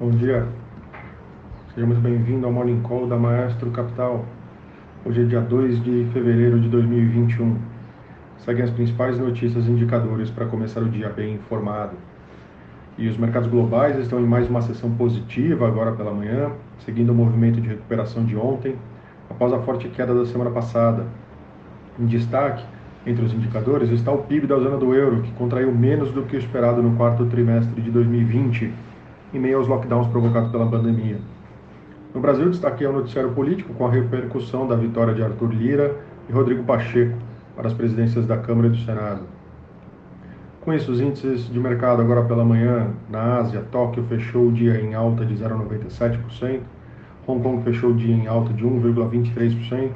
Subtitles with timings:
[0.00, 0.46] Bom dia,
[1.74, 4.24] seja muito bem-vindo ao Morning Call da Maestro Capital.
[5.04, 7.56] Hoje é dia 2 de fevereiro de 2021.
[8.38, 11.96] Seguem as principais notícias e indicadores para começar o dia bem informado.
[12.96, 16.52] E os mercados globais estão em mais uma sessão positiva agora pela manhã,
[16.84, 18.76] seguindo o movimento de recuperação de ontem,
[19.28, 21.06] após a forte queda da semana passada.
[21.98, 22.64] Em destaque,
[23.04, 26.36] entre os indicadores, está o PIB da zona do euro, que contraiu menos do que
[26.36, 28.72] o esperado no quarto trimestre de 2020,
[29.32, 31.18] em meio aos lockdowns provocados pela pandemia.
[32.14, 35.96] No Brasil, destaquei o noticiário político com a repercussão da vitória de Arthur Lira
[36.28, 37.16] e Rodrigo Pacheco
[37.54, 39.20] para as presidências da Câmara e do Senado.
[40.60, 44.80] Com isso, os índices de mercado agora pela manhã na Ásia, Tóquio fechou o dia
[44.80, 46.60] em alta de 0,97%,
[47.26, 49.90] Hong Kong fechou o dia em alta de 1,23%,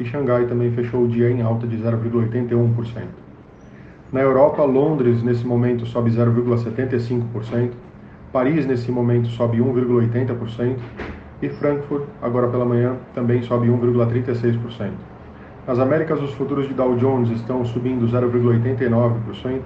[0.00, 3.04] e Xangai também fechou o dia em alta de 0,81%.
[4.12, 7.72] Na Europa, Londres nesse momento sobe 0,75%,
[8.32, 10.76] Paris nesse momento sobe 1,80%
[11.40, 14.90] e Frankfurt, agora pela manhã, também sobe 1,36%.
[15.66, 19.60] Nas Américas, os futuros de Dow Jones estão subindo 0,89%,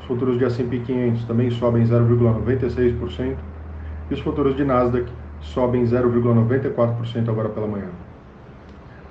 [0.00, 3.36] os futuros de S&P 500 também sobem 0,96%
[4.10, 7.88] e os futuros de Nasdaq sobem 0,94% agora pela manhã.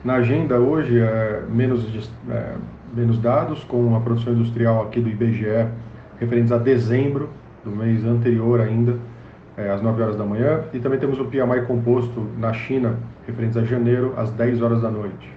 [0.04, 2.56] Na agenda hoje, é, menos, é,
[2.94, 5.68] menos dados, com a produção industrial aqui do IBGE
[6.20, 7.30] referentes a dezembro,
[7.64, 8.98] do mês anterior ainda,
[9.56, 13.58] é, às 9 horas da manhã, e também temos o PMI composto na China, referentes
[13.58, 15.32] a janeiro, às 10 horas da noite.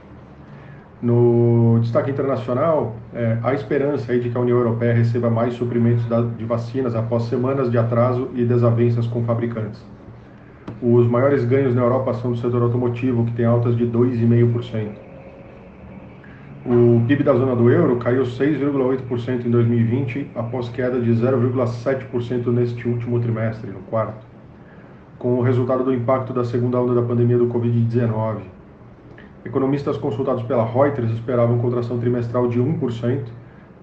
[1.01, 6.05] No destaque internacional, é, há esperança aí de que a União Europeia receba mais suprimentos
[6.39, 9.85] de vacinas após semanas de atraso e desavenças com fabricantes.
[10.83, 15.06] Os maiores ganhos na Europa são do setor automotivo, que tem altas de 2,5%.
[16.69, 22.89] O PIB da zona do euro caiu 6,8% em 2020, após queda de 0,7% neste
[22.89, 24.27] último trimestre, no quarto,
[25.17, 28.39] com o resultado do impacto da segunda onda da pandemia do Covid-19.
[29.45, 33.27] Economistas consultados pela Reuters esperavam contração trimestral de 1%,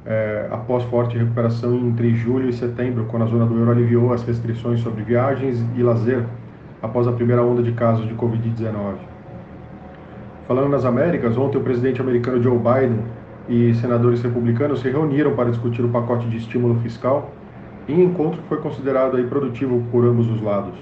[0.06, 4.24] é, após forte recuperação entre julho e setembro, quando a zona do euro aliviou as
[4.24, 6.26] restrições sobre viagens e lazer
[6.82, 9.13] após a primeira onda de casos de Covid-19.
[10.48, 13.00] Falando nas Américas, ontem o presidente americano Joe Biden
[13.48, 17.32] e senadores republicanos se reuniram para discutir o pacote de estímulo fiscal
[17.88, 20.76] em encontro que foi considerado aí produtivo por ambos os lados.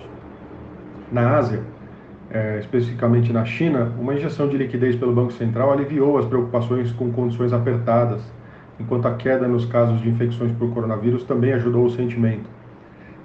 [1.11, 1.61] Na Ásia,
[2.31, 7.11] é, especificamente na China, uma injeção de liquidez pelo Banco Central aliviou as preocupações com
[7.11, 8.22] condições apertadas,
[8.79, 12.49] enquanto a queda nos casos de infecções por coronavírus também ajudou o sentimento.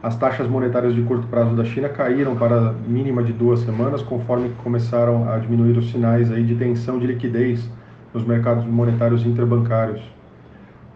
[0.02, 4.50] As taxas monetárias de curto prazo da China caíram para mínima de duas semanas, conforme
[4.62, 7.68] começaram a diminuir os sinais aí de tensão de liquidez
[8.12, 10.02] nos mercados monetários interbancários.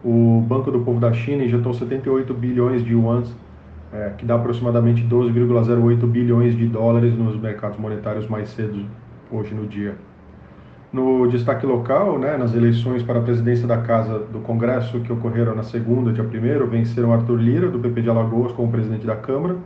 [0.04, 3.34] O Banco do Povo da China injetou 78 bilhões de yuans,
[3.92, 8.86] é, que dá aproximadamente 12,08 bilhões de dólares nos mercados monetários mais cedo
[9.30, 9.96] hoje no dia.
[10.92, 15.54] No destaque local, né, nas eleições para a presidência da Casa do Congresso, que ocorreram
[15.54, 19.56] na segunda, dia 1 venceram Arthur Lira, do PP de Alagoas, como presidente da Câmara,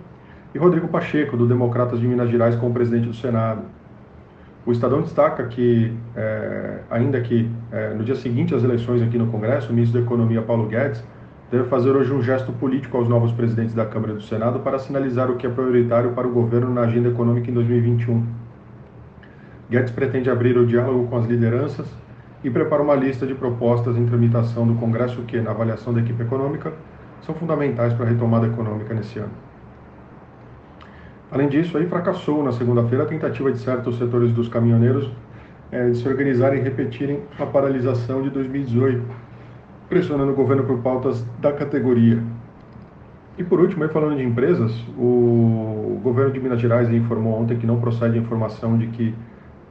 [0.54, 3.62] e Rodrigo Pacheco, do Democratas de Minas Gerais, como presidente do Senado.
[4.66, 9.26] O Estadão destaca que, é, ainda que é, no dia seguinte às eleições aqui no
[9.28, 11.02] Congresso, o ministro da Economia, Paulo Guedes,
[11.50, 14.78] deve fazer hoje um gesto político aos novos presidentes da Câmara e do Senado para
[14.78, 18.26] sinalizar o que é prioritário para o governo na agenda econômica em 2021.
[19.70, 21.86] Guedes pretende abrir o diálogo com as lideranças
[22.42, 26.22] e prepara uma lista de propostas em tramitação do Congresso que, na avaliação da equipe
[26.22, 26.72] econômica,
[27.22, 29.32] são fundamentais para a retomada econômica nesse ano.
[31.30, 35.10] Além disso, aí fracassou na segunda-feira a tentativa de certos setores dos caminhoneiros
[35.72, 39.02] é, de se organizarem e repetirem a paralisação de 2018,
[39.88, 42.22] pressionando o governo por pautas da categoria.
[43.36, 47.66] E por último, aí falando de empresas, o governo de Minas Gerais informou ontem que
[47.66, 49.14] não procede a informação de que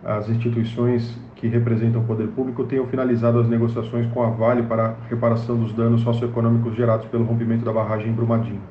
[0.06, 4.90] as instituições que representam o poder público tenham finalizado as negociações com a Vale para
[4.90, 8.62] a reparação dos danos socioeconômicos gerados pelo rompimento da barragem em Brumadinho.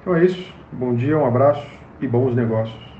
[0.00, 0.54] Então é isso.
[0.72, 1.66] Bom dia, um abraço
[2.00, 2.93] e bons negócios.